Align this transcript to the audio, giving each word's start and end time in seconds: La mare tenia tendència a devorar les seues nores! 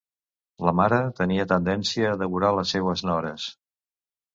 La 0.67 0.73
mare 0.79 0.97
tenia 1.21 1.47
tendència 1.53 2.11
a 2.15 2.19
devorar 2.25 2.53
les 2.61 2.77
seues 2.77 3.09
nores! 3.13 3.51